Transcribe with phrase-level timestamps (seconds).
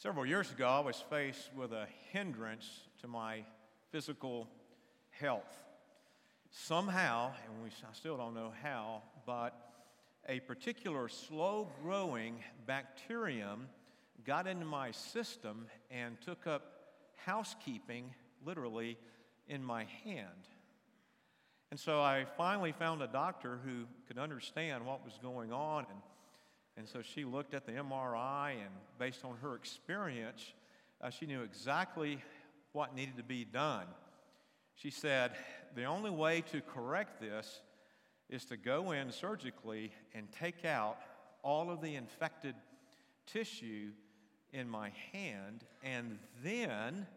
[0.00, 3.42] Several years ago, I was faced with a hindrance to my
[3.90, 4.48] physical
[5.10, 5.52] health.
[6.50, 9.58] Somehow, and we, I still don't know how, but
[10.28, 13.66] a particular slow growing bacterium
[14.24, 16.62] got into my system and took up
[17.26, 18.14] housekeeping
[18.46, 18.96] literally
[19.48, 20.46] in my hand.
[21.72, 25.98] And so I finally found a doctor who could understand what was going on and
[26.78, 30.52] and so she looked at the MRI, and based on her experience,
[31.02, 32.22] uh, she knew exactly
[32.72, 33.86] what needed to be done.
[34.76, 35.32] She said,
[35.74, 37.62] The only way to correct this
[38.30, 40.98] is to go in surgically and take out
[41.42, 42.54] all of the infected
[43.26, 43.90] tissue
[44.52, 47.08] in my hand, and then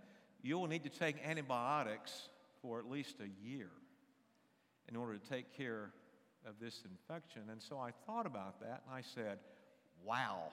[0.41, 2.29] you'll need to take antibiotics
[2.63, 3.69] for at least a year
[4.89, 5.91] in order to take care
[6.47, 7.43] of this infection.
[7.51, 9.37] And so I thought about that and I said,
[10.05, 10.49] wow,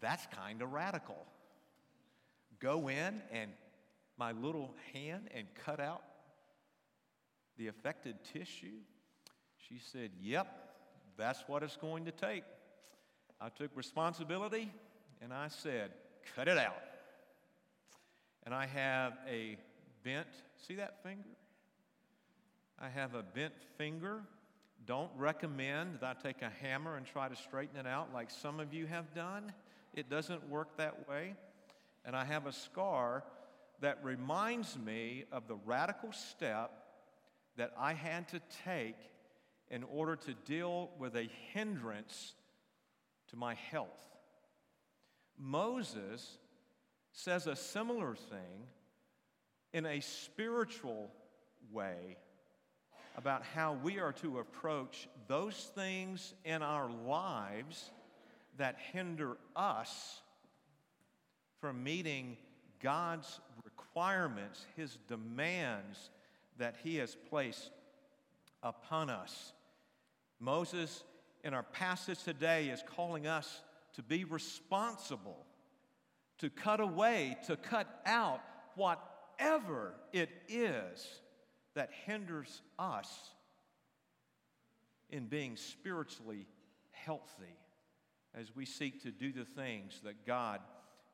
[0.00, 1.26] that's kind of radical.
[2.58, 3.50] Go in and
[4.18, 6.02] my little hand and cut out
[7.56, 8.80] the affected tissue?
[9.68, 10.46] She said, Yep,
[11.16, 12.44] that's what it's going to take.
[13.40, 14.70] I took responsibility
[15.22, 15.92] and I said,
[16.34, 16.82] Cut it out.
[18.44, 19.56] And I have a
[20.02, 20.26] bent,
[20.66, 21.28] see that finger?
[22.78, 24.22] I have a bent finger.
[24.86, 28.60] Don't recommend that I take a hammer and try to straighten it out like some
[28.60, 29.52] of you have done.
[29.94, 31.34] It doesn't work that way.
[32.04, 33.24] And I have a scar
[33.80, 36.70] that reminds me of the radical step
[37.56, 38.96] that I had to take
[39.70, 42.34] in order to deal with a hindrance
[43.28, 43.88] to my health.
[45.38, 46.38] Moses
[47.12, 48.66] says a similar thing
[49.72, 51.10] in a spiritual
[51.72, 52.16] way
[53.16, 57.90] about how we are to approach those things in our lives
[58.58, 60.20] that hinder us
[61.60, 62.36] from meeting
[62.82, 66.10] God's requirements, His demands
[66.58, 67.70] that He has placed
[68.62, 69.52] upon us.
[70.38, 71.04] Moses,
[71.44, 73.62] in our passage today, is calling us
[73.94, 75.44] to be responsible,
[76.38, 78.40] to cut away, to cut out
[78.74, 81.20] whatever it is
[81.74, 83.08] that hinders us
[85.10, 86.46] in being spiritually
[86.92, 87.56] healthy
[88.34, 90.60] as we seek to do the things that God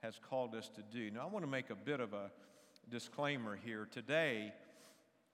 [0.03, 1.11] has called us to do.
[1.11, 2.31] Now, I want to make a bit of a
[2.91, 3.89] disclaimer here.
[3.91, 4.53] Today,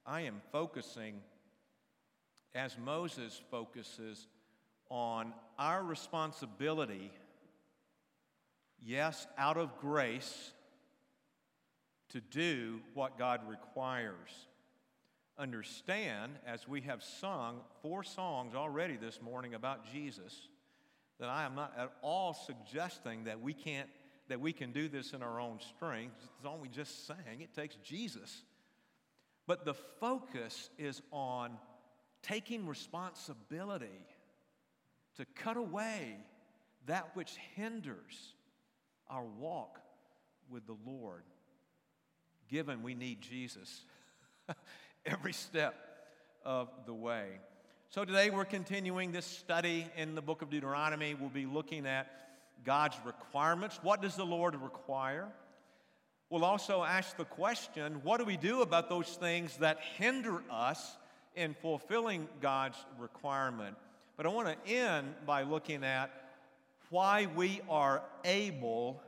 [0.06, 1.20] I am focusing,
[2.54, 4.28] as Moses focuses,
[4.88, 7.10] on our responsibility,
[8.84, 10.52] yes, out of grace,
[12.10, 14.30] to do what God requires
[15.42, 20.48] understand, as we have sung four songs already this morning about Jesus,
[21.18, 23.88] that I am not at all suggesting that we can't
[24.28, 26.14] that we can do this in our own strength.
[26.36, 27.40] It's all we just sang.
[27.40, 28.44] It takes Jesus.
[29.46, 31.58] But the focus is on
[32.22, 34.06] taking responsibility
[35.16, 36.16] to cut away
[36.86, 38.32] that which hinders
[39.10, 39.80] our walk
[40.48, 41.24] with the Lord,
[42.48, 43.84] given we need Jesus.
[45.06, 45.74] every step
[46.44, 47.28] of the way.
[47.90, 51.14] So today we're continuing this study in the book of Deuteronomy.
[51.14, 52.06] We'll be looking at
[52.64, 53.80] God's requirements.
[53.82, 55.28] What does the Lord require?
[56.30, 60.96] We'll also ask the question what do we do about those things that hinder us
[61.34, 63.76] in fulfilling God's requirement?
[64.16, 66.10] But I want to end by looking at
[66.90, 69.02] why we are able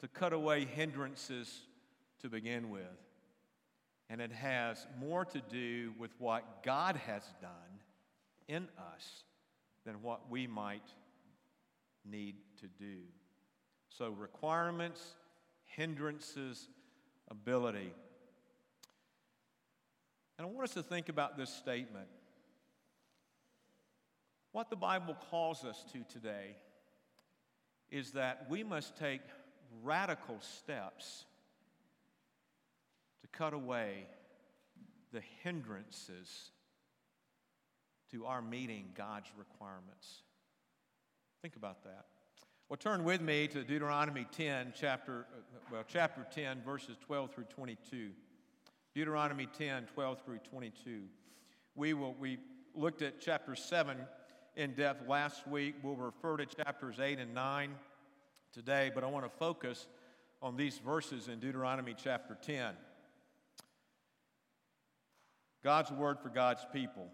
[0.00, 1.62] to cut away hindrances
[2.20, 2.82] to begin with.
[4.08, 7.50] And it has more to do with what God has done
[8.48, 9.24] in us
[9.84, 10.88] than what we might
[12.04, 12.98] need to do.
[13.88, 15.14] So, requirements,
[15.64, 16.68] hindrances,
[17.30, 17.92] ability.
[20.38, 22.08] And I want us to think about this statement.
[24.52, 26.56] What the Bible calls us to today
[27.90, 29.20] is that we must take
[29.82, 31.25] radical steps
[33.36, 34.06] cut away
[35.12, 36.50] the hindrances
[38.10, 40.22] to our meeting God's requirements.
[41.42, 42.06] Think about that.
[42.68, 47.44] Well, turn with me to Deuteronomy 10, chapter, uh, well, chapter 10, verses 12 through
[47.44, 48.10] 22.
[48.94, 51.02] Deuteronomy 10, 12 through 22.
[51.74, 52.38] We, will, we
[52.74, 53.98] looked at chapter 7
[54.56, 55.76] in depth last week.
[55.82, 57.70] We'll refer to chapters 8 and 9
[58.52, 59.86] today, but I want to focus
[60.42, 62.74] on these verses in Deuteronomy chapter 10.
[65.66, 67.08] God's word for God's people.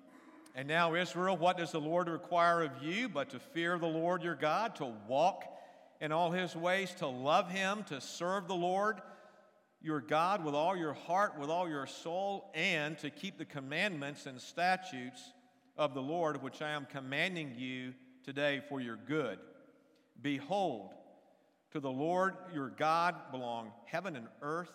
[0.54, 4.22] And now, Israel, what does the Lord require of you but to fear the Lord
[4.22, 5.44] your God, to walk
[6.02, 9.00] in all his ways, to love him, to serve the Lord
[9.80, 14.26] your God with all your heart, with all your soul, and to keep the commandments
[14.26, 15.32] and statutes
[15.78, 19.38] of the Lord, which I am commanding you today for your good.
[20.20, 20.90] Behold,
[21.70, 24.72] to the Lord your God belong heaven and earth,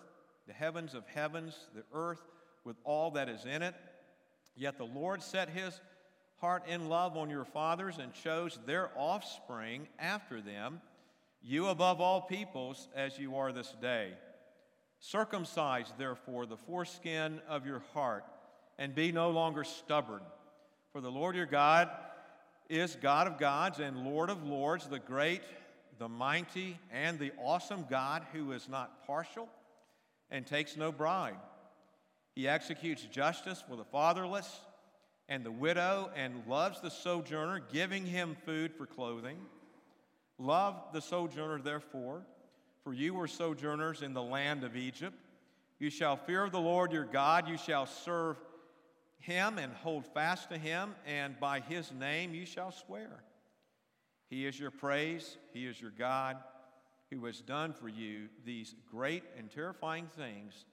[0.47, 2.23] the heavens of heavens, the earth
[2.67, 3.73] with all that is in it.
[4.55, 5.79] Yet the Lord set his
[6.41, 10.81] heart in love on your fathers and chose their offspring after them,
[11.41, 14.11] you above all peoples, as you are this day.
[14.99, 18.25] Circumcise, therefore, the foreskin of your heart,
[18.77, 20.21] and be no longer stubborn.
[20.91, 21.89] For the Lord your God
[22.69, 25.43] is God of gods and Lord of lords, the great,
[25.99, 29.47] the mighty, and the awesome God who is not partial
[30.29, 31.37] and takes no bribe.
[32.37, 34.59] He executes justice for the fatherless
[35.27, 39.39] and the widow and loves the sojourner, giving him food for clothing.
[40.37, 42.21] Love the sojourner, therefore
[42.83, 45.15] for you were sojourners in the land of Egypt.
[45.79, 48.37] You shall fear the Lord your God, you shall serve
[49.17, 53.23] him and hold fast to him, and by his name you shall swear.
[54.29, 56.37] He is your praise, he is your God,
[57.09, 60.65] who has done for you these great and terrifying things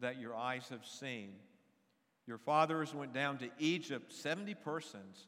[0.00, 1.30] that your eyes have seen.
[2.26, 5.26] Your fathers went down to Egypt, 70 persons,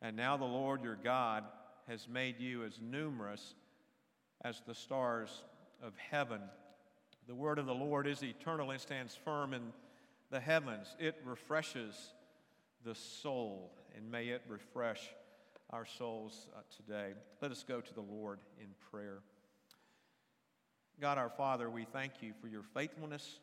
[0.00, 1.44] and now the Lord your God
[1.88, 3.54] has made you as numerous
[4.42, 5.42] as the stars
[5.82, 6.40] of heaven.
[7.26, 9.72] The word of the Lord is eternal and stands firm in
[10.30, 10.94] the heavens.
[10.98, 12.14] It refreshes
[12.84, 15.00] the soul, and may it refresh
[15.70, 17.12] our souls uh, today.
[17.40, 19.18] Let us go to the Lord in prayer.
[21.00, 23.40] God our Father, we thank you for your faithfulness,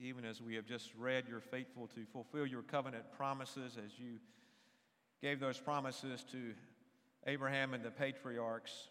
[0.00, 4.18] even as we have just read, you're faithful to fulfill your covenant promises as you
[5.22, 6.54] gave those promises to
[7.26, 8.88] Abraham and the patriarchs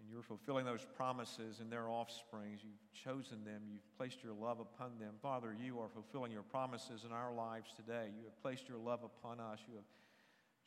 [0.00, 2.60] and you're fulfilling those promises in their offsprings.
[2.64, 5.14] You've chosen them, you've placed your love upon them.
[5.20, 8.08] Father, you are fulfilling your promises in our lives today.
[8.16, 9.60] You have placed your love upon us.
[9.68, 9.84] You have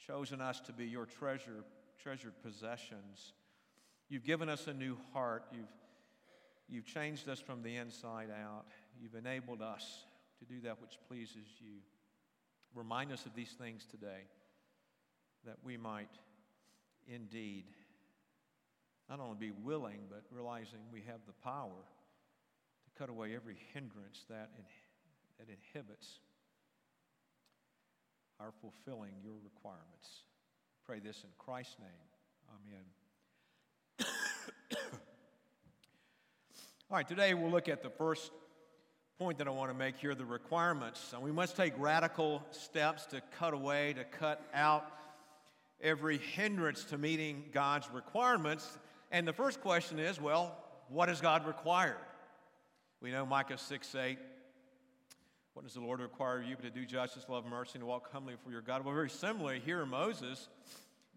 [0.05, 1.63] chosen us to be your treasure,
[2.01, 3.33] treasured possessions.
[4.09, 5.45] You've given us a new heart.
[5.51, 5.71] You've,
[6.69, 8.65] you've changed us from the inside out.
[9.01, 10.05] You've enabled us
[10.39, 11.79] to do that which pleases you.
[12.73, 14.27] Remind us of these things today
[15.45, 16.09] that we might
[17.07, 17.65] indeed
[19.09, 24.25] not only be willing, but realizing we have the power to cut away every hindrance
[24.29, 24.63] that, in,
[25.37, 26.19] that inhibits
[28.39, 30.23] our fulfilling your requirements.
[30.85, 31.89] Pray this in Christ's name.
[32.65, 32.85] Amen.
[36.89, 38.31] All right, today we'll look at the first
[39.19, 41.13] point that I want to make here the requirements.
[41.21, 44.91] We must take radical steps to cut away, to cut out
[45.81, 48.77] every hindrance to meeting God's requirements.
[49.11, 50.57] And the first question is well,
[50.89, 51.97] what does God require?
[53.01, 54.17] We know Micah 6 8.
[55.53, 57.85] What does the Lord require of you but to do justice, love mercy, and to
[57.85, 58.83] walk humbly before your God?
[58.83, 60.47] Well, very similarly, here Moses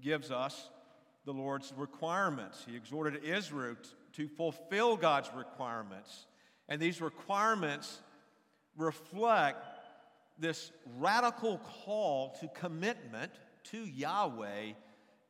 [0.02, 0.68] gives us
[1.24, 2.62] the Lord's requirements.
[2.68, 3.76] He exhorted Israel
[4.14, 6.26] to fulfill God's requirements.
[6.68, 8.00] And these requirements
[8.76, 9.64] reflect
[10.38, 13.32] this radical call to commitment
[13.70, 14.72] to Yahweh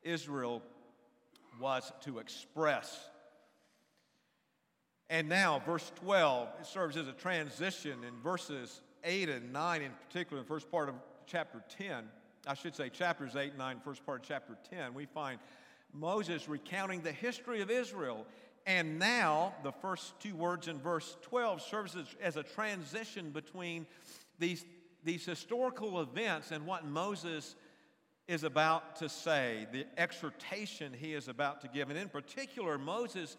[0.02, 0.62] Israel
[1.60, 3.08] was to express.
[5.08, 9.92] And now, verse 12, it serves as a transition in verses 8 and 9, in
[10.08, 10.96] particular, the first part of
[11.26, 12.04] chapter 10.
[12.46, 14.94] I should say chapters 8 and 9, first part of chapter 10.
[14.94, 15.38] We find
[15.92, 18.26] Moses recounting the history of Israel.
[18.66, 23.86] And now, the first two words in verse 12 serves as, as a transition between
[24.40, 24.64] these,
[25.04, 27.54] these historical events and what Moses
[28.26, 31.90] is about to say, the exhortation he is about to give.
[31.90, 33.36] And in particular, Moses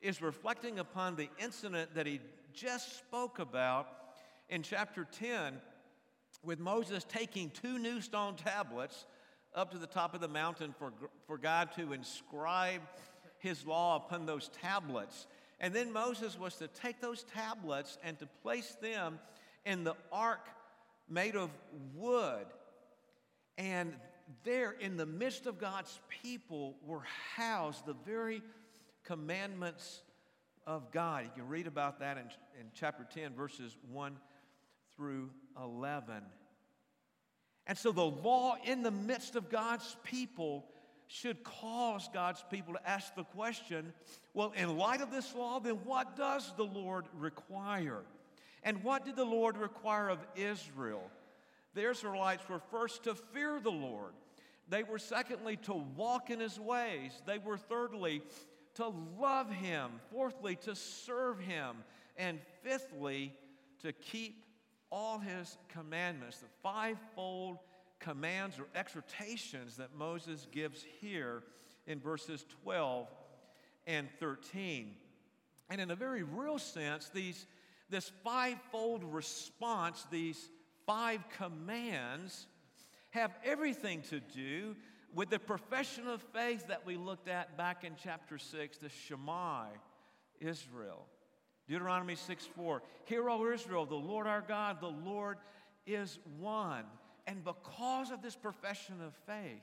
[0.00, 2.20] is reflecting upon the incident that he
[2.54, 3.88] just spoke about
[4.48, 5.60] in chapter 10
[6.42, 9.04] with Moses taking two new stone tablets
[9.54, 10.92] up to the top of the mountain for,
[11.26, 12.80] for God to inscribe
[13.42, 15.26] his law upon those tablets.
[15.60, 19.18] And then Moses was to take those tablets and to place them
[19.66, 20.46] in the ark
[21.08, 21.50] made of
[21.94, 22.46] wood.
[23.58, 23.94] And
[24.44, 27.02] there in the midst of God's people were
[27.36, 28.42] housed the very
[29.04, 30.02] commandments
[30.64, 31.24] of God.
[31.24, 32.24] You can read about that in,
[32.60, 34.16] in chapter 10, verses 1
[34.96, 35.30] through
[35.60, 36.22] 11.
[37.66, 40.66] And so the law in the midst of God's people
[41.12, 43.92] should cause God's people to ask the question
[44.34, 48.00] well, in light of this law, then what does the Lord require?
[48.62, 51.10] And what did the Lord require of Israel?
[51.74, 54.12] The Israelites were first to fear the Lord.
[54.68, 57.12] They were secondly to walk in his ways.
[57.26, 58.22] They were thirdly
[58.74, 59.90] to love Him.
[60.10, 61.76] Fourthly, to serve Him.
[62.16, 63.34] And fifthly,
[63.82, 64.44] to keep
[64.90, 67.58] all His commandments, the fivefold
[68.02, 71.42] commands or exhortations that Moses gives here
[71.86, 73.08] in verses 12
[73.86, 74.94] and 13.
[75.70, 77.46] And in a very real sense, these,
[77.88, 80.50] this fivefold response, these
[80.86, 82.46] five commands,
[83.10, 84.76] have everything to do
[85.14, 89.64] with the profession of faith that we looked at back in chapter 6, the Shema,
[90.40, 91.06] Israel.
[91.68, 92.82] Deuteronomy 6 4.
[93.04, 95.38] Hear, O Israel, the Lord our God, the Lord
[95.86, 96.84] is one.
[97.26, 99.62] And because of this profession of faith,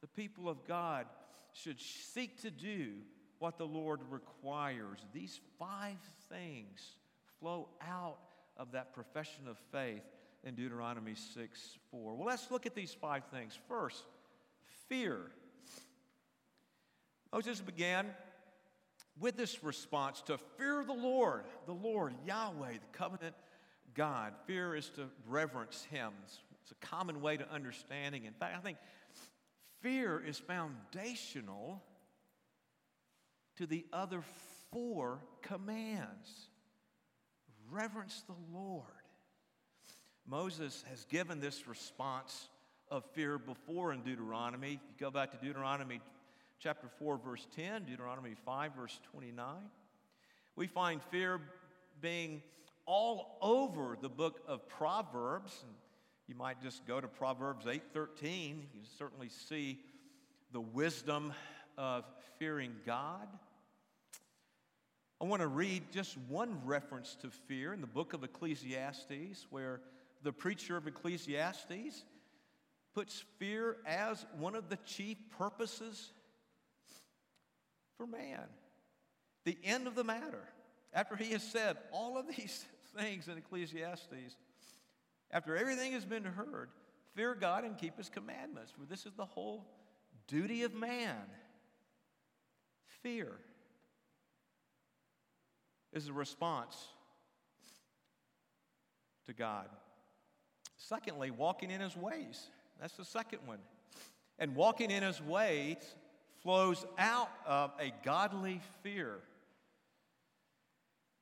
[0.00, 1.06] the people of God
[1.52, 2.92] should seek to do
[3.38, 4.98] what the Lord requires.
[5.12, 5.98] These five
[6.28, 6.96] things
[7.38, 8.18] flow out
[8.56, 10.02] of that profession of faith
[10.44, 12.14] in Deuteronomy 6 4.
[12.14, 13.58] Well, let's look at these five things.
[13.68, 14.04] First,
[14.88, 15.18] fear.
[17.32, 18.06] Moses began
[19.18, 23.34] with this response to fear the Lord, the Lord, Yahweh, the covenant
[23.94, 24.34] God.
[24.46, 26.12] Fear is to reverence Him.
[26.24, 26.38] It's
[26.72, 28.24] a common way to understanding.
[28.24, 28.78] In fact, I think
[29.80, 31.82] fear is foundational
[33.56, 34.22] to the other
[34.72, 36.48] four commands.
[37.70, 38.84] Reverence the Lord.
[40.26, 42.48] Moses has given this response
[42.90, 44.72] of fear before in Deuteronomy.
[44.72, 46.00] You go back to Deuteronomy
[46.58, 49.46] chapter 4, verse 10, Deuteronomy 5, verse 29,
[50.56, 51.40] we find fear
[52.00, 52.42] being
[52.86, 55.52] all over the book of Proverbs.
[55.62, 55.74] And
[56.28, 58.68] you might just go to Proverbs 8:13.
[58.74, 59.80] You certainly see
[60.52, 61.32] the wisdom
[61.78, 62.04] of
[62.38, 63.28] fearing God.
[65.20, 69.80] I want to read just one reference to fear in the book of Ecclesiastes, where
[70.22, 72.04] the preacher of Ecclesiastes
[72.92, 76.12] puts fear as one of the chief purposes
[77.96, 78.44] for man.
[79.44, 80.42] The end of the matter.
[80.92, 82.64] After he has said all of these
[82.96, 84.36] things in Ecclesiastes,
[85.30, 86.70] after everything has been heard,
[87.14, 89.66] fear God and keep his commandments, for this is the whole
[90.28, 91.16] duty of man.
[93.02, 93.32] Fear
[95.92, 96.76] is a response
[99.26, 99.68] to God.
[100.76, 102.50] Secondly, walking in his ways.
[102.80, 103.58] That's the second one.
[104.38, 105.78] And walking in his ways
[106.42, 109.18] flows out of a godly fear.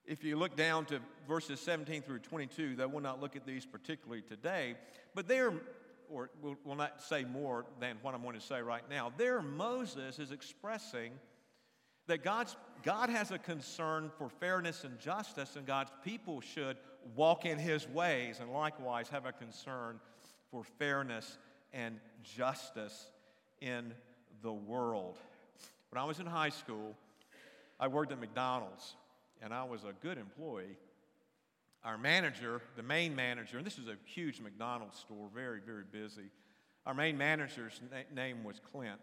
[0.07, 3.65] If you look down to verses 17 through 22, though we'll not look at these
[3.65, 4.75] particularly today,
[5.15, 5.51] but there,
[6.11, 9.11] or we'll, not say more than what I'm going to say right now.
[9.17, 11.11] There, Moses is expressing
[12.05, 16.77] that God's, God has a concern for fairness and justice, and God's people should
[17.15, 19.99] walk in his ways and likewise have a concern
[20.51, 21.39] for fairness
[21.73, 23.07] and justice
[23.59, 23.91] in
[24.43, 25.17] the world.
[25.89, 26.95] When I was in high school,
[27.79, 28.93] I worked at McDonald's
[29.41, 30.77] and I was a good employee.
[31.83, 36.31] Our manager, the main manager, and this is a huge McDonald's store, very, very busy.
[36.85, 38.99] Our main manager's na- name was Clint.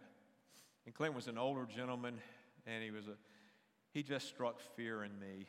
[0.85, 2.19] And Clint was an older gentleman,
[2.67, 3.15] and he was a
[3.93, 5.47] he just struck fear in me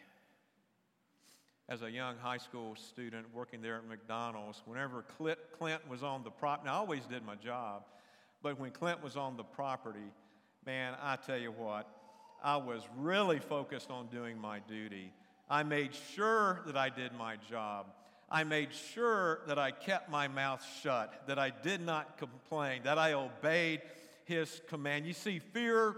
[1.70, 6.24] as a young high school student working there at McDonald's, whenever Clint, Clint was on
[6.24, 7.84] the property, I always did my job,
[8.42, 10.12] but when Clint was on the property,
[10.66, 11.90] man, I tell you what,
[12.44, 15.14] I was really focused on doing my duty.
[15.50, 17.86] I made sure that I did my job.
[18.30, 22.98] I made sure that I kept my mouth shut, that I did not complain, that
[22.98, 23.82] I obeyed
[24.26, 25.06] his command.
[25.06, 25.96] You see, fear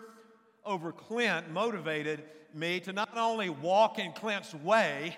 [0.63, 2.23] over Clint motivated
[2.53, 5.17] me to not only walk in Clint's way,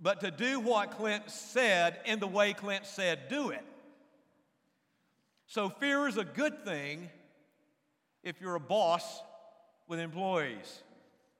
[0.00, 3.64] but to do what Clint said in the way Clint said do it.
[5.46, 7.10] So, fear is a good thing
[8.22, 9.22] if you're a boss
[9.88, 10.82] with employees.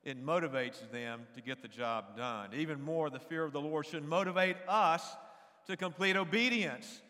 [0.03, 2.51] It motivates them to get the job done.
[2.55, 5.17] Even more, the fear of the Lord should motivate us
[5.67, 7.01] to complete obedience.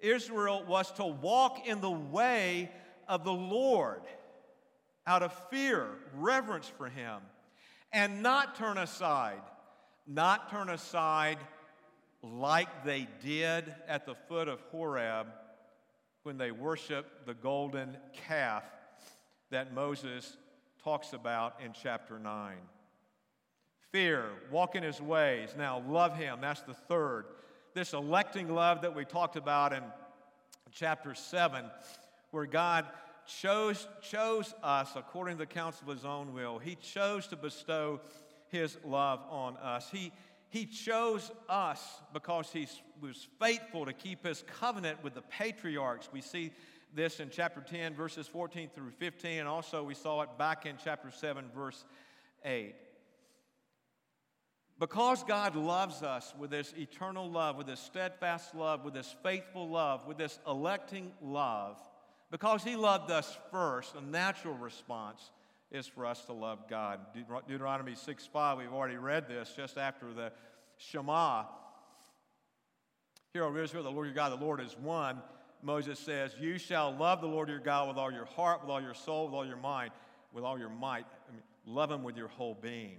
[0.00, 2.70] Israel was to walk in the way
[3.06, 4.02] of the Lord
[5.06, 7.20] out of fear, reverence for Him,
[7.92, 9.42] and not turn aside
[10.10, 11.38] not turn aside
[12.22, 15.28] like they did at the foot of Horeb
[16.24, 18.64] when they worshiped the golden calf
[19.50, 20.36] that Moses
[20.82, 22.56] talks about in chapter 9.
[23.92, 25.54] Fear, walk in his ways.
[25.56, 26.38] Now, love him.
[26.40, 27.26] That's the third.
[27.74, 29.82] This electing love that we talked about in
[30.72, 31.64] chapter 7,
[32.30, 32.86] where God
[33.26, 36.58] chose, chose us according to the counsel of his own will.
[36.58, 38.00] He chose to bestow
[38.48, 39.88] his love on us.
[39.90, 40.12] He,
[40.48, 42.66] he chose us because he
[43.00, 46.08] was faithful to keep his covenant with the patriarchs.
[46.12, 46.52] We see
[46.94, 50.76] this in chapter 10, verses 14 through 15, and also we saw it back in
[50.82, 51.84] chapter 7, verse
[52.44, 52.74] 8.
[54.78, 59.68] Because God loves us with this eternal love, with this steadfast love, with this faithful
[59.68, 61.78] love, with this electing love,
[62.30, 65.32] because He loved us first, a natural response
[65.70, 67.00] is for us to love God.
[67.46, 70.32] Deuteronomy 6 5, we've already read this just after the
[70.78, 71.44] Shema.
[73.32, 75.20] Hear, O Israel, the Lord your God, the Lord is one.
[75.62, 78.80] Moses says, You shall love the Lord your God with all your heart, with all
[78.80, 79.90] your soul, with all your mind,
[80.32, 81.06] with all your might.
[81.28, 82.98] I mean, love him with your whole being.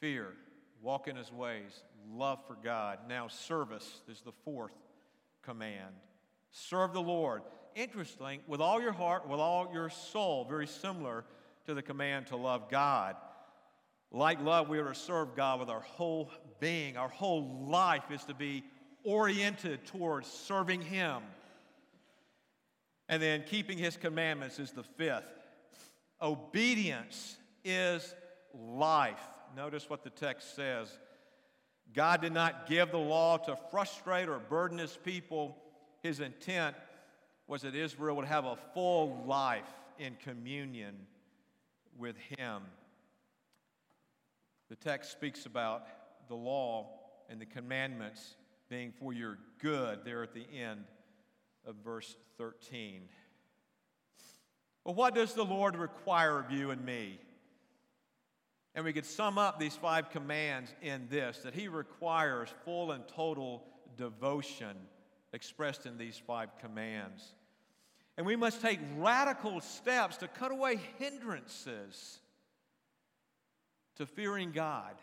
[0.00, 0.34] Fear,
[0.80, 2.98] walk in his ways, love for God.
[3.08, 4.72] Now, service is the fourth
[5.42, 5.94] command.
[6.50, 7.42] Serve the Lord.
[7.74, 11.24] Interesting, with all your heart, with all your soul, very similar
[11.66, 13.16] to the command to love God.
[14.10, 16.98] Like love, we are to serve God with our whole being.
[16.98, 18.62] Our whole life is to be
[19.04, 21.22] oriented towards serving Him.
[23.08, 25.28] And then keeping His commandments is the fifth.
[26.20, 28.14] Obedience is
[28.54, 29.20] life.
[29.56, 30.88] Notice what the text says.
[31.94, 35.56] God did not give the law to frustrate or burden His people.
[36.02, 36.76] His intent
[37.46, 39.68] was that Israel would have a full life
[39.98, 40.94] in communion
[41.98, 42.62] with Him.
[44.70, 45.86] The text speaks about
[46.28, 46.88] the law
[47.28, 48.36] and the commandments
[48.72, 50.82] being for your good there at the end
[51.66, 53.02] of verse 13.
[54.82, 57.20] Well, what does the Lord require of you and me?
[58.74, 63.06] And we could sum up these five commands in this that He requires full and
[63.06, 63.62] total
[63.98, 64.74] devotion
[65.34, 67.34] expressed in these five commands.
[68.16, 72.20] And we must take radical steps to cut away hindrances
[73.96, 74.94] to fearing God,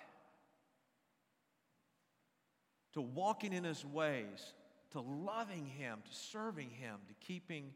[2.94, 4.54] to walking in His ways,
[4.92, 7.74] to loving Him, to serving Him, to keeping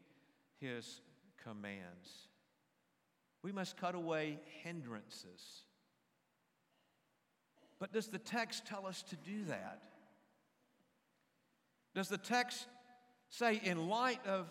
[0.60, 1.00] His
[1.42, 2.28] commands.
[3.42, 5.64] We must cut away hindrances.
[7.78, 9.82] But does the text tell us to do that?
[11.94, 12.66] Does the text
[13.28, 14.48] say, in light of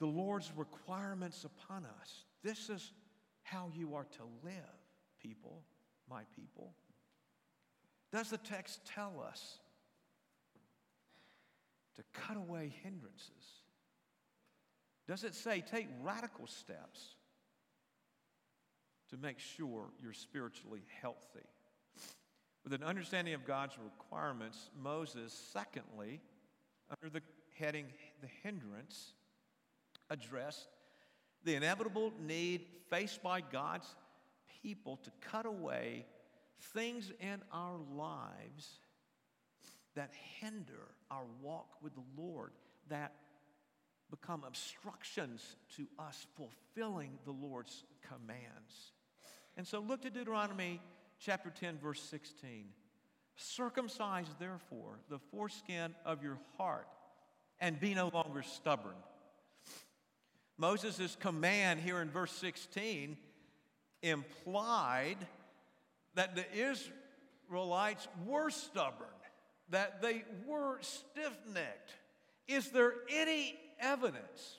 [0.00, 2.92] the Lord's requirements upon us, this is
[3.42, 4.52] how you are to live,
[5.22, 5.62] people,
[6.10, 6.74] my people?
[8.18, 9.58] Does the text tell us
[11.94, 13.30] to cut away hindrances?
[15.06, 17.14] Does it say take radical steps
[19.10, 21.46] to make sure you're spiritually healthy?
[22.64, 26.20] With an understanding of God's requirements, Moses, secondly,
[26.90, 27.22] under the
[27.56, 27.86] heading
[28.20, 29.12] the hindrance,
[30.10, 30.66] addressed
[31.44, 33.94] the inevitable need faced by God's
[34.60, 36.04] people to cut away
[36.58, 38.80] things in our lives
[39.94, 42.52] that hinder our walk with the Lord,
[42.88, 43.14] that
[44.10, 48.92] become obstructions to us fulfilling the Lord's commands.
[49.56, 50.80] And so look to Deuteronomy
[51.18, 52.66] chapter 10, verse 16.
[53.36, 56.88] Circumcise, therefore, the foreskin of your heart
[57.60, 58.94] and be no longer stubborn.
[60.56, 63.16] Moses' command here in verse 16
[64.02, 65.16] implied
[66.18, 69.06] that the Israelites were stubborn,
[69.70, 71.92] that they were stiff necked.
[72.48, 74.58] Is there any evidence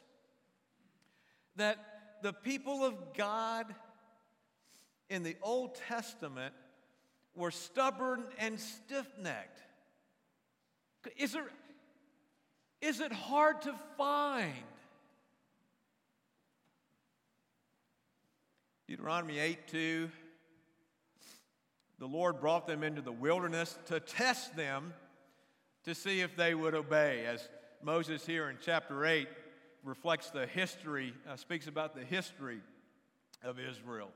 [1.58, 1.78] that
[2.24, 3.66] the people of God
[5.10, 6.54] in the Old Testament
[7.36, 9.60] were stubborn and stiff necked?
[11.18, 11.52] Is, there,
[12.82, 14.54] is it hard to find?
[18.88, 20.10] Deuteronomy 8 2.
[22.00, 24.94] The Lord brought them into the wilderness to test them
[25.84, 27.26] to see if they would obey.
[27.26, 27.48] As
[27.84, 29.28] Moses here in chapter 8
[29.84, 32.62] reflects the history, uh, speaks about the history
[33.44, 34.12] of Israel.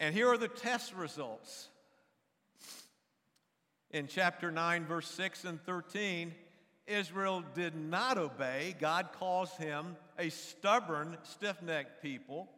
[0.00, 1.68] And here are the test results.
[3.90, 6.34] In chapter 9, verse 6 and 13,
[6.86, 8.74] Israel did not obey.
[8.78, 12.48] God calls him a stubborn, stiff necked people.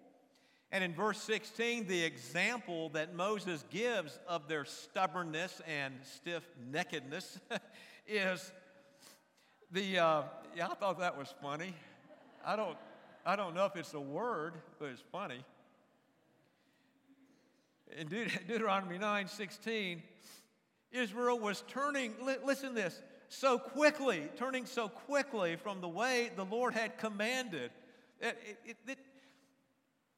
[0.75, 7.39] And in verse 16, the example that Moses gives of their stubbornness and stiff neckedness
[8.09, 8.51] is
[9.71, 10.23] the, uh,
[10.57, 11.77] yeah, I thought that was funny.
[12.45, 12.77] I don't,
[13.25, 15.45] I don't know if it's a word, but it's funny.
[17.97, 20.03] In Deut- Deuteronomy 9 16,
[20.91, 26.45] Israel was turning, li- listen this, so quickly, turning so quickly from the way the
[26.45, 27.71] Lord had commanded.
[28.21, 28.99] It, it, it,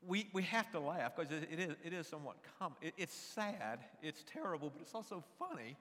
[0.04, 2.76] we, we have to laugh because it, it, is, it is somewhat common.
[2.80, 5.76] It, it's sad, it's terrible, but it's also funny.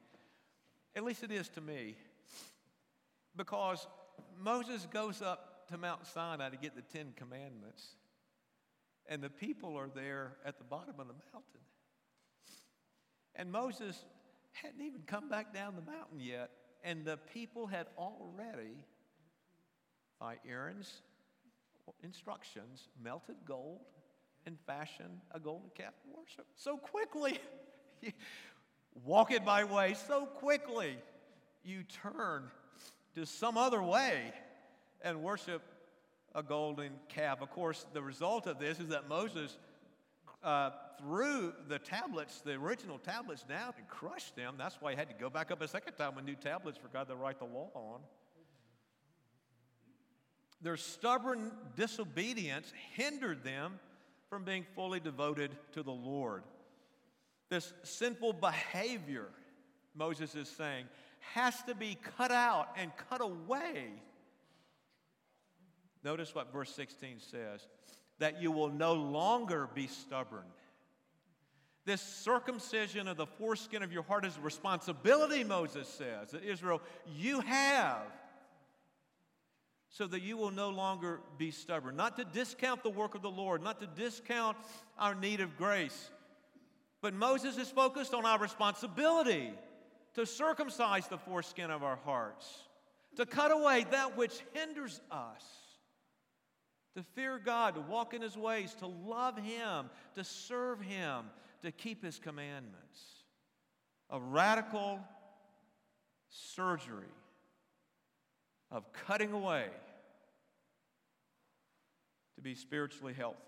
[0.96, 1.96] At least it is to me.
[3.36, 3.88] because
[4.42, 7.96] Moses goes up to Mount Sinai to get the Ten Commandments,
[9.08, 11.62] and the people are there at the bottom of the mountain.
[13.36, 14.06] And Moses
[14.54, 16.52] hadn't even come back down the mountain yet,
[16.84, 18.86] and the people had already,
[20.20, 21.02] by Aaron's
[22.04, 23.82] instructions, melted gold
[24.46, 26.46] and fashion a golden calf to worship.
[26.56, 27.40] So quickly,
[29.06, 30.98] walk it my way, so quickly
[31.64, 32.44] you turn
[33.16, 34.32] to some other way
[35.02, 35.62] and worship
[36.34, 37.42] a golden calf.
[37.42, 39.58] Of course, the result of this is that Moses
[40.44, 44.56] uh, threw the tablets, the original tablets, down and crushed them.
[44.58, 46.88] That's why he had to go back up a second time with new tablets for
[46.90, 48.02] God to write the law on.
[50.62, 53.80] Their stubborn disobedience hindered them
[54.30, 56.44] from being fully devoted to the Lord.
[57.50, 59.28] This sinful behavior,
[59.96, 60.86] Moses is saying,
[61.34, 63.90] has to be cut out and cut away.
[66.04, 67.68] Notice what verse 16 says
[68.20, 70.46] that you will no longer be stubborn.
[71.86, 76.82] This circumcision of the foreskin of your heart is a responsibility, Moses says, that Israel,
[77.16, 78.02] you have,
[79.98, 81.96] so that you will no longer be stubborn.
[81.96, 84.58] Not to discount the work of the Lord, not to discount
[85.00, 86.10] our need of grace,
[87.02, 89.54] but Moses is focused on our responsibility
[90.16, 92.46] to circumcise the foreskin of our hearts,
[93.16, 95.44] to cut away that which hinders us,
[96.98, 101.24] to fear God, to walk in His ways, to love Him, to serve Him,
[101.62, 103.00] to keep His commandments.
[104.10, 105.00] A radical
[106.30, 107.08] surgery
[108.72, 109.68] of cutting away
[112.36, 113.40] to be spiritually healthy.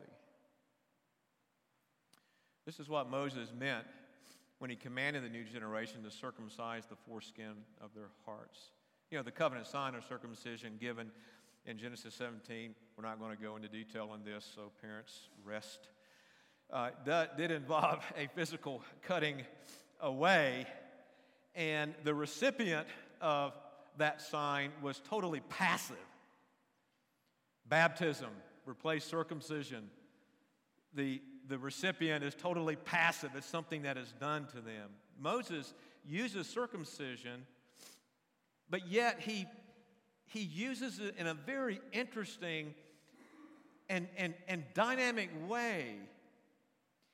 [2.66, 3.86] This is what Moses meant
[4.60, 8.72] when he commanded the new generation to circumcise the foreskin of their hearts.
[9.12, 11.12] You know, the covenant sign of circumcision given
[11.66, 15.90] in Genesis 17, we're not going to go into detail on this, so parents, rest.
[16.72, 19.44] Uh, that did involve a physical cutting
[20.02, 20.66] away,
[21.56, 22.88] and the recipient
[23.22, 23.54] of
[23.98, 25.96] that sign was totally passive.
[27.68, 28.30] Baptism
[28.68, 29.90] replaced circumcision.
[30.94, 33.32] The the recipient is totally passive.
[33.36, 34.90] It's something that is done to them.
[35.20, 35.74] Moses
[36.06, 37.46] uses circumcision,
[38.70, 39.46] but yet he,
[40.26, 42.74] he uses it in a very interesting
[43.90, 45.96] and, and, and dynamic way.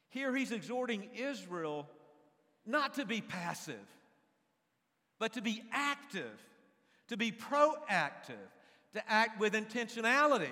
[0.10, 1.88] Here he's exhorting Israel
[2.66, 3.76] not to be passive,
[5.20, 6.44] but to be active,
[7.10, 8.50] to be proactive,
[8.94, 10.52] to act with intentionality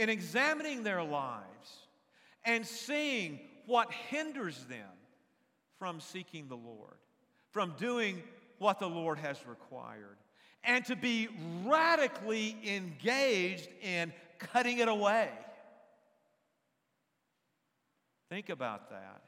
[0.00, 1.86] in examining their lives
[2.46, 4.88] and seeing what hinders them
[5.78, 6.96] from seeking the Lord,
[7.50, 8.22] from doing
[8.56, 10.16] what the Lord has required,
[10.64, 11.28] and to be
[11.66, 15.28] radically engaged in cutting it away.
[18.30, 19.20] Think about that.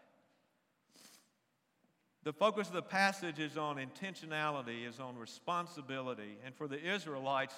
[2.25, 6.39] The focus of the passage is on intentionality, is on responsibility.
[6.47, 7.55] And for the Israelites,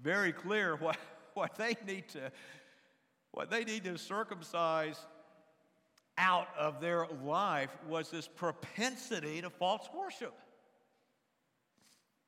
[0.00, 0.96] very clear what,
[1.36, 2.32] what they need to
[3.32, 4.98] what they need to circumcise
[6.16, 10.32] out of their life was this propensity to false worship.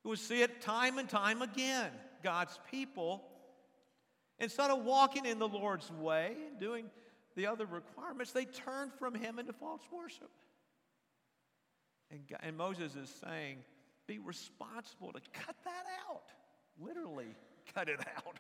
[0.05, 1.91] We see it time and time again.
[2.23, 3.25] God's people,
[4.39, 6.91] instead of walking in the Lord's way and doing
[7.37, 10.31] the other requirements, they turn from Him into false worship.
[12.11, 13.59] And, God, and Moses is saying,
[14.07, 16.25] be responsible to cut that out.
[16.79, 17.35] Literally,
[17.75, 18.39] cut it out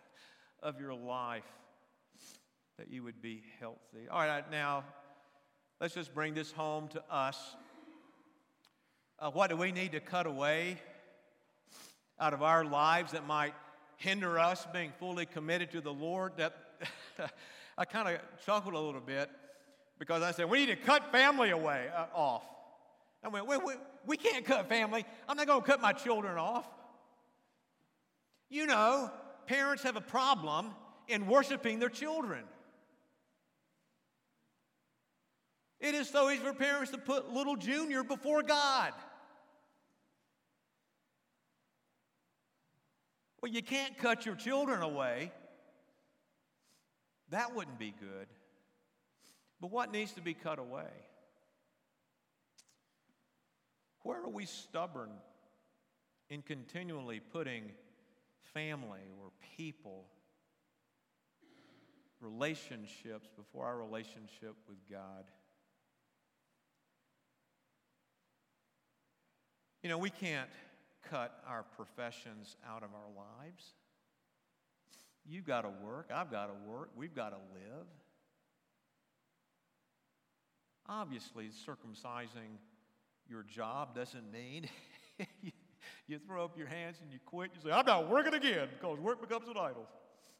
[0.62, 1.44] of your life
[2.79, 4.09] that you would be healthy.
[4.11, 4.85] All right, now
[5.81, 7.57] let's just bring this home to us.
[9.18, 10.79] Uh, what do we need to cut away
[12.21, 13.55] out of our lives that might
[13.97, 16.33] hinder us being fully committed to the Lord?
[16.37, 16.55] That
[17.79, 19.29] I kind of chuckled a little bit
[19.99, 22.44] because I said we need to cut family away uh, off.
[23.25, 23.73] I mean, we, we,
[24.07, 25.05] we can't cut family.
[25.29, 26.68] I'm not going to cut my children off.
[28.49, 29.11] You know,
[29.49, 30.71] parents have a problem
[31.09, 32.45] in worshiping their children.
[35.81, 38.93] It is so easy for parents to put little Junior before God.
[43.41, 45.33] Well, you can't cut your children away.
[47.31, 48.27] That wouldn't be good.
[49.61, 50.91] But what needs to be cut away?
[54.03, 55.11] Where are we stubborn
[56.29, 57.71] in continually putting
[58.55, 60.07] family or people,
[62.21, 65.25] relationships before our relationship with God?
[69.83, 70.51] You know, we can't
[71.09, 73.65] cut our professions out of our lives.
[75.27, 76.11] You've got to work.
[76.13, 76.91] I've got to work.
[76.97, 77.87] We've got to live.
[80.89, 82.57] Obviously, circumcising
[83.29, 84.65] your job doesn't mean
[86.09, 87.51] you throw up your hands and you quit.
[87.55, 89.87] You say, I'm not working again because work becomes an idol.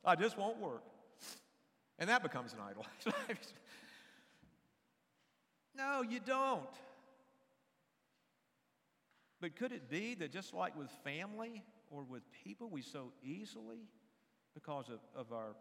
[0.05, 0.83] I just won't work.
[1.99, 2.87] And that becomes an idol.
[5.77, 6.63] no, you don't.
[9.41, 13.89] But could it be that just like with family or with people, we so easily,
[14.55, 15.55] because of, of our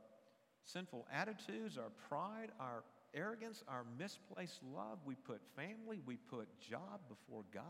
[0.66, 7.02] sinful attitudes, our pride, our arrogance, our misplaced love, we put family, we put job
[7.10, 7.64] before God?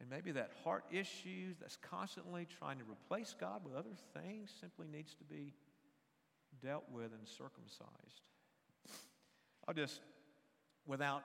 [0.00, 4.86] And maybe that heart issue that's constantly trying to replace God with other things simply
[4.88, 5.54] needs to be
[6.62, 8.20] dealt with and circumcised.
[9.66, 10.00] I'll just,
[10.86, 11.22] without,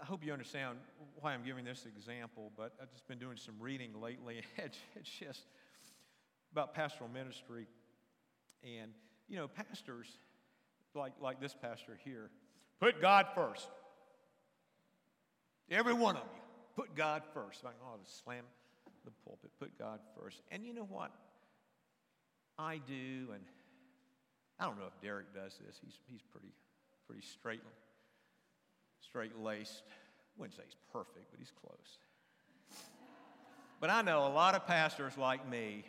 [0.00, 0.78] I hope you understand
[1.20, 4.42] why I'm giving this example, but I've just been doing some reading lately.
[4.58, 5.46] It's just
[6.52, 7.66] about pastoral ministry.
[8.64, 8.92] And,
[9.28, 10.08] you know, pastors,
[10.94, 12.30] like, like this pastor here,
[12.80, 13.68] put God first.
[15.70, 16.45] Every one of you,
[16.76, 17.64] put God first.
[17.64, 18.44] I oh, slam
[19.04, 20.42] the pulpit, put God first.
[20.50, 21.10] And you know what?
[22.58, 23.42] I do, and
[24.58, 25.78] I don't know if Derek does this.
[25.82, 26.52] He's, he's pretty,
[27.06, 27.62] pretty straight,
[29.00, 29.82] straight laced.
[30.36, 31.98] Wouldn't say he's perfect, but he's close.
[33.80, 35.84] But I know a lot of pastors like me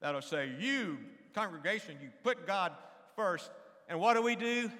[0.00, 0.98] that'll say, You,
[1.34, 2.72] congregation, you put God
[3.14, 3.50] first.
[3.88, 4.70] And what do we do?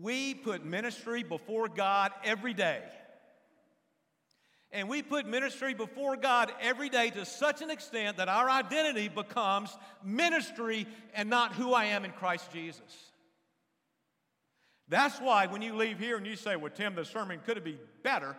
[0.00, 2.82] We put ministry before God every day.
[4.72, 9.08] And we put ministry before God every day to such an extent that our identity
[9.08, 13.12] becomes ministry and not who I am in Christ Jesus.
[14.88, 17.64] That's why when you leave here and you say, Well, Tim, the sermon could have
[17.64, 18.34] been better,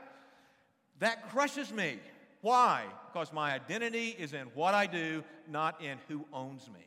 [0.99, 1.99] that crushes me.
[2.41, 2.83] Why?
[3.11, 6.85] Because my identity is in what I do, not in who owns me.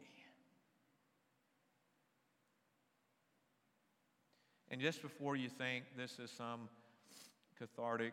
[4.70, 6.68] And just before you think this is some
[7.58, 8.12] cathartic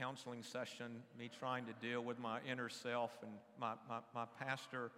[0.00, 4.90] counseling session, me trying to deal with my inner self and my, my, my pastor,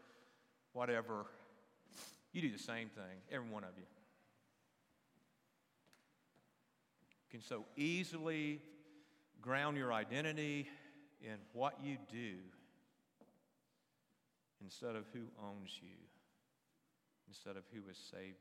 [0.74, 1.26] whatever,
[2.32, 3.82] you do the same thing, every one of you.
[7.10, 8.60] You can so easily
[9.40, 10.68] ground your identity
[11.20, 12.36] in what you do
[14.62, 15.96] instead of who owns you,
[17.26, 18.38] instead of who has saved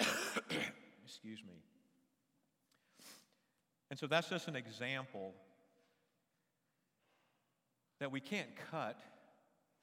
[0.00, 0.60] you.
[1.14, 1.54] Excuse me.
[3.88, 5.32] And so that's just an example
[8.00, 9.00] that we can't cut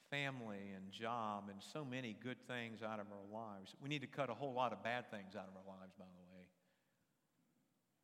[0.10, 3.74] family and job and so many good things out of our lives.
[3.82, 6.04] We need to cut a whole lot of bad things out of our lives, by
[6.04, 6.44] the way.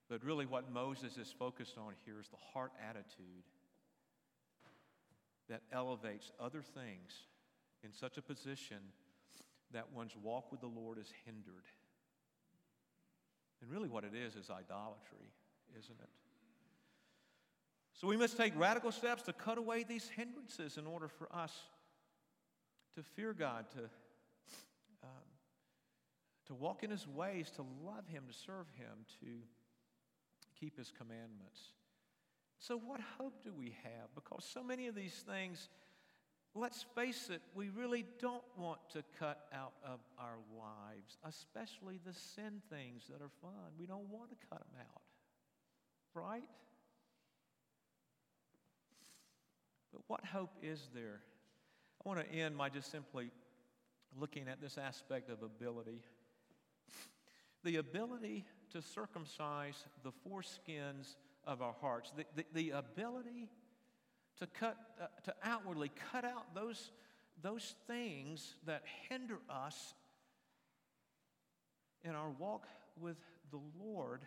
[0.09, 3.43] But really, what Moses is focused on here is the heart attitude
[5.49, 7.11] that elevates other things
[7.83, 8.77] in such a position
[9.73, 11.65] that one's walk with the Lord is hindered.
[13.61, 15.31] And really, what it is is idolatry,
[15.77, 16.09] isn't it?
[17.93, 21.51] So we must take radical steps to cut away these hindrances in order for us
[22.95, 23.79] to fear God, to,
[25.03, 25.27] um,
[26.45, 29.27] to walk in His ways, to love Him, to serve Him, to
[30.59, 31.59] keep His commandments.
[32.59, 34.13] So, what hope do we have?
[34.13, 35.69] Because so many of these things
[36.57, 42.13] let's face it, we really don't want to cut out of our lives, especially the
[42.13, 43.71] sin things that are fun.
[43.79, 45.01] We don't want to cut them out,
[46.13, 46.43] right?
[49.93, 51.21] But what hope is there?
[52.05, 53.31] I want to end by just simply
[54.19, 56.01] looking at this aspect of ability.
[57.63, 61.15] The ability to circumcise the foreskins
[61.45, 63.49] of our hearts, the, the, the ability
[64.39, 66.91] to cut uh, to outwardly cut out those
[67.41, 69.93] those things that hinder us
[72.03, 72.65] in our walk
[72.99, 73.17] with
[73.51, 74.21] the Lord.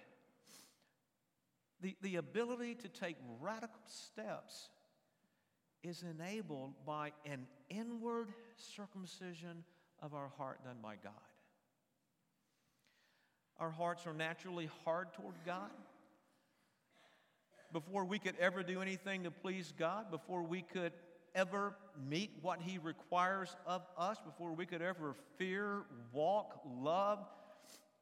[1.80, 4.68] The, the ability to take radical steps
[5.82, 9.64] is enabled by an inward circumcision
[10.02, 11.12] of our heart done by God.
[13.58, 15.70] Our hearts are naturally hard toward God
[17.72, 20.92] before we could ever do anything to please God, before we could
[21.34, 21.74] ever
[22.08, 27.18] meet what He requires of us, before we could ever fear, walk, love,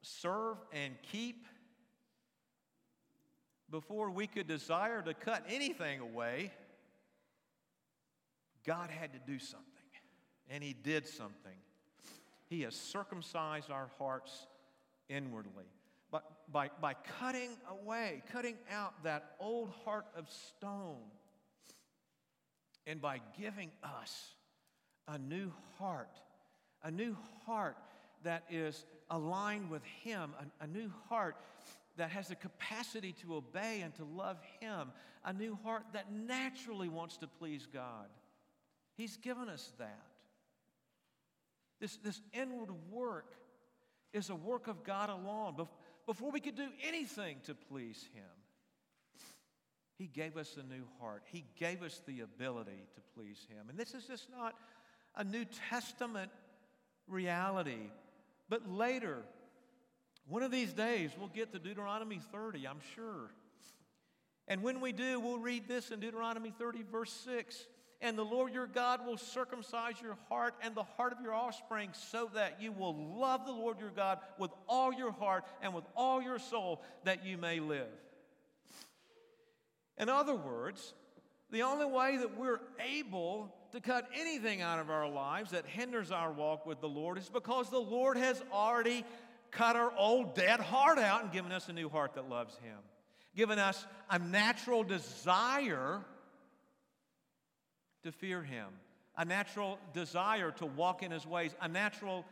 [0.01, 1.47] serve, and keep,
[3.69, 6.51] before we could desire to cut anything away,
[8.65, 9.65] God had to do something.
[10.49, 11.57] And He did something.
[12.49, 14.47] He has circumcised our hearts
[15.07, 15.65] inwardly.
[16.11, 16.19] By,
[16.51, 20.97] by, by cutting away, cutting out that old heart of stone,
[22.87, 24.33] and by giving us
[25.07, 26.19] a new heart,
[26.83, 27.77] a new heart
[28.23, 31.35] that is aligned with Him, a, a new heart
[31.97, 34.91] that has the capacity to obey and to love Him,
[35.25, 38.07] a new heart that naturally wants to please God.
[38.95, 40.03] He's given us that.
[41.79, 43.33] This, this inward work
[44.13, 45.55] is a work of God alone.
[46.09, 48.23] Before we could do anything to please Him,
[49.95, 51.21] He gave us a new heart.
[51.31, 53.69] He gave us the ability to please Him.
[53.69, 54.55] And this is just not
[55.15, 56.31] a New Testament
[57.07, 57.91] reality.
[58.49, 59.17] But later,
[60.27, 63.29] one of these days, we'll get to Deuteronomy 30, I'm sure.
[64.47, 67.67] And when we do, we'll read this in Deuteronomy 30, verse 6.
[68.01, 71.89] And the Lord your God will circumcise your heart and the heart of your offspring
[71.93, 75.83] so that you will love the Lord your God with all your heart and with
[75.95, 77.89] all your soul that you may live.
[79.97, 80.93] In other words,
[81.51, 86.09] the only way that we're able to cut anything out of our lives that hinders
[86.11, 89.03] our walk with the Lord is because the Lord has already
[89.51, 92.77] cut our old dead heart out and given us a new heart that loves Him,
[93.35, 96.01] given us a natural desire
[98.03, 98.67] to fear Him,
[99.17, 102.25] a natural desire to walk in His ways, a natural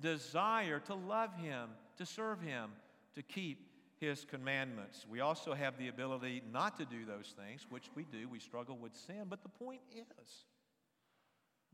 [0.00, 2.70] desire to love Him, to serve Him,
[3.14, 3.66] to keep
[3.98, 5.04] His commandments.
[5.10, 8.28] We also have the ability not to do those things, which we do.
[8.28, 9.24] We struggle with sin.
[9.28, 10.44] But the point is,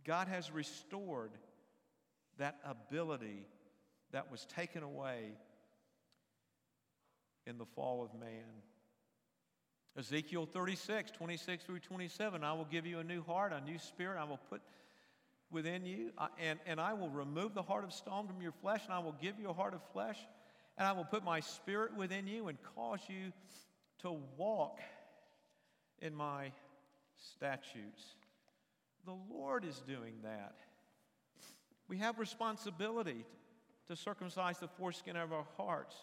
[0.04, 1.32] God has restored
[2.38, 3.46] that ability
[4.12, 5.32] that was taken away
[7.46, 8.62] in the fall of man.
[9.96, 14.18] Ezekiel 36, 26 through 27, I will give you a new heart, a new spirit
[14.18, 14.60] I will put
[15.52, 18.92] within you, and, and I will remove the heart of stone from your flesh, and
[18.92, 20.18] I will give you a heart of flesh,
[20.76, 23.32] and I will put my spirit within you and cause you
[24.00, 24.80] to walk
[26.00, 26.50] in my
[27.16, 28.16] statutes.
[29.06, 30.56] The Lord is doing that.
[31.86, 33.24] We have responsibility
[33.88, 35.94] to circumcise the foreskin of our hearts.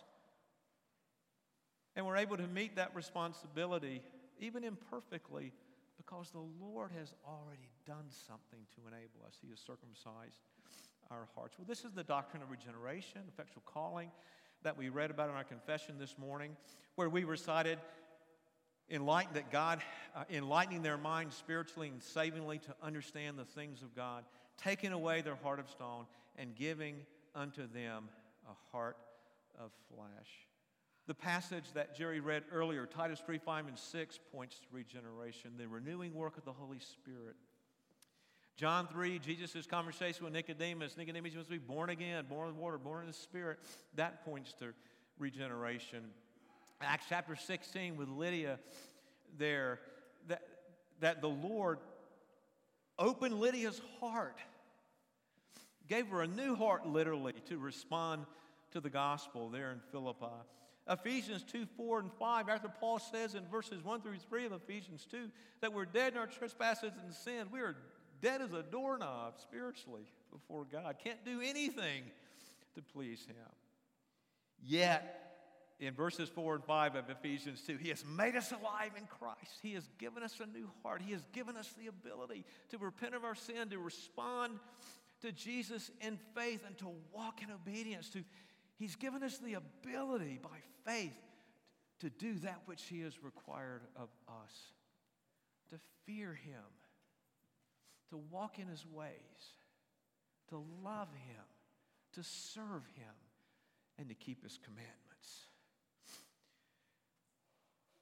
[1.96, 4.02] And we're able to meet that responsibility,
[4.40, 5.52] even imperfectly,
[5.98, 9.38] because the Lord has already done something to enable us.
[9.42, 10.40] He has circumcised
[11.10, 11.58] our hearts.
[11.58, 14.10] Well, this is the doctrine of regeneration, effectual calling,
[14.64, 16.56] that we read about in our confession this morning,
[16.96, 17.80] where we recited,
[18.90, 19.82] enlighten, that God,
[20.16, 24.24] uh, enlightening their minds spiritually and savingly to understand the things of God,
[24.58, 26.06] taking away their heart of stone,
[26.38, 26.96] and giving
[27.36, 28.08] unto them
[28.50, 28.98] a heart
[29.60, 30.51] of flesh.
[31.08, 35.68] The passage that Jerry read earlier, Titus 3 5 and 6, points to regeneration, the
[35.68, 37.36] renewing work of the Holy Spirit.
[38.56, 40.96] John 3, Jesus' conversation with Nicodemus.
[40.96, 43.58] Nicodemus must be born again, born of water, born of the Spirit.
[43.96, 44.74] That points to
[45.18, 46.04] regeneration.
[46.82, 48.60] Acts chapter 16 with Lydia
[49.38, 49.80] there,
[50.28, 50.42] that,
[51.00, 51.80] that the Lord
[53.00, 54.38] opened Lydia's heart,
[55.88, 58.26] gave her a new heart, literally, to respond
[58.72, 60.26] to the gospel there in Philippi.
[60.90, 65.06] Ephesians 2 4 and 5, after Paul says in verses 1 through 3 of Ephesians
[65.10, 65.30] 2
[65.62, 67.76] that we're dead in our trespasses and sins, we are
[68.22, 70.96] dead as a doorknob spiritually before God.
[71.04, 72.04] Can't do anything
[72.76, 73.36] to please Him.
[74.64, 75.18] Yet,
[75.80, 79.60] in verses 4 and 5 of Ephesians 2, He has made us alive in Christ.
[79.62, 81.02] He has given us a new heart.
[81.04, 84.60] He has given us the ability to repent of our sin, to respond
[85.22, 88.24] to Jesus in faith, and to walk in obedience, to
[88.82, 90.58] He's given us the ability by
[90.92, 91.14] faith
[92.00, 94.74] to do that which He has required of us,
[95.70, 95.76] to
[96.08, 96.64] fear Him,
[98.10, 99.12] to walk in His ways,
[100.50, 101.44] to love Him,
[102.14, 103.14] to serve Him,
[104.00, 105.46] and to keep His commandments.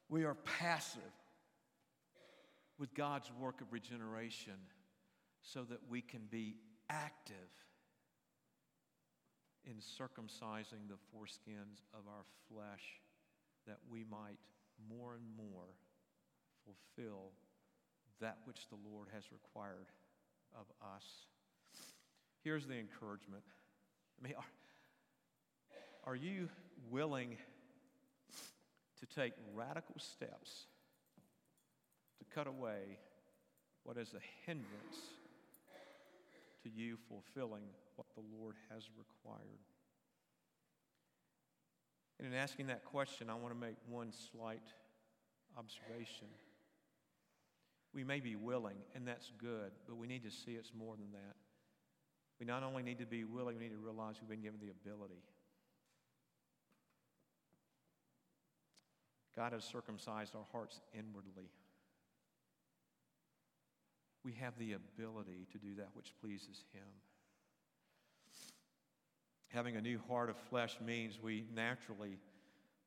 [0.07, 1.01] We are passive
[2.77, 4.55] with God's work of regeneration
[5.41, 6.55] so that we can be
[6.89, 7.35] active
[9.65, 13.01] in circumcising the foreskins of our flesh
[13.67, 14.39] that we might
[14.89, 15.67] more and more
[16.63, 17.31] fulfill
[18.21, 19.87] that which the Lord has required
[20.57, 21.03] of us.
[22.43, 23.43] Here's the encouragement.
[24.19, 24.33] I mean,
[26.05, 26.49] are, are you
[26.89, 27.37] willing
[28.99, 30.65] to take radical steps
[32.19, 32.97] to cut away
[33.83, 35.18] what is a hindrance
[36.75, 37.63] you fulfilling
[37.95, 39.59] what the Lord has required.
[42.17, 44.67] And in asking that question, I want to make one slight
[45.57, 46.27] observation.
[47.93, 51.11] We may be willing, and that's good, but we need to see it's more than
[51.13, 51.35] that.
[52.39, 54.69] We not only need to be willing, we need to realize we've been given the
[54.69, 55.21] ability.
[59.35, 61.49] God has circumcised our hearts inwardly.
[64.23, 66.87] We have the ability to do that which pleases Him.
[69.49, 72.17] Having a new heart of flesh means we naturally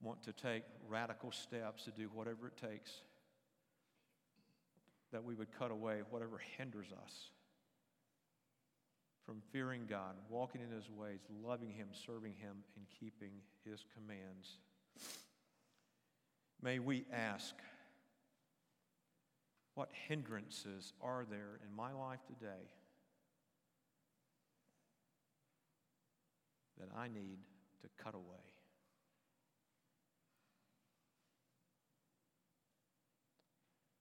[0.00, 2.90] want to take radical steps to do whatever it takes,
[5.12, 7.30] that we would cut away whatever hinders us
[9.24, 13.30] from fearing God, walking in His ways, loving Him, serving Him, and keeping
[13.64, 14.58] His commands.
[16.60, 17.54] May we ask,
[19.74, 22.70] what hindrances are there in my life today
[26.78, 27.38] that I need
[27.80, 28.52] to cut away?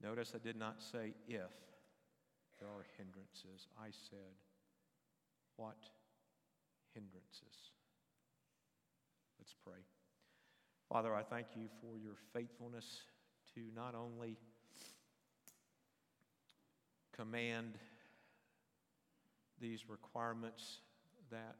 [0.03, 1.51] Notice I did not say if
[2.59, 3.67] there are hindrances.
[3.79, 4.33] I said,
[5.57, 5.77] what
[6.93, 7.71] hindrances?
[9.39, 9.81] Let's pray.
[10.89, 13.03] Father, I thank you for your faithfulness
[13.55, 14.37] to not only
[17.15, 17.77] command
[19.59, 20.79] these requirements
[21.29, 21.55] that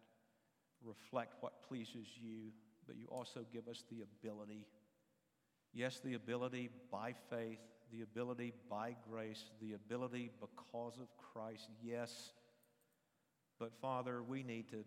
[0.83, 2.51] reflect what pleases you,
[2.87, 4.65] but you also give us the ability.
[5.73, 7.59] Yes, the ability by faith,
[7.91, 11.69] the ability by grace, the ability because of Christ.
[11.83, 12.33] Yes.
[13.59, 14.83] But Father, we need to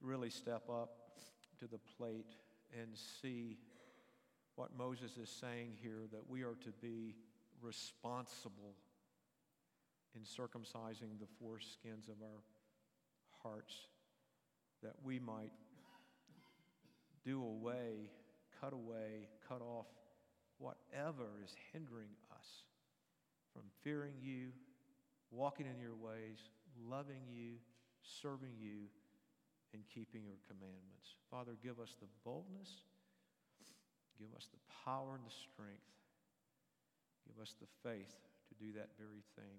[0.00, 0.90] really step up
[1.58, 2.36] to the plate
[2.80, 2.88] and
[3.22, 3.58] see
[4.56, 7.14] what Moses is saying here that we are to be
[7.60, 8.74] responsible
[10.14, 12.42] in circumcising the foreskins of our
[13.42, 13.74] hearts,
[14.82, 15.52] that we might
[17.24, 18.10] do away,
[18.60, 19.86] cut away, cut off
[20.58, 22.46] whatever is hindering us
[23.52, 24.48] from fearing you,
[25.30, 26.50] walking in your ways,
[26.88, 27.54] loving you,
[28.02, 28.88] serving you,
[29.72, 31.16] and keeping your commandments.
[31.30, 32.84] Father, give us the boldness
[34.18, 35.90] Give us the power and the strength.
[37.26, 38.14] Give us the faith
[38.48, 39.58] to do that very thing.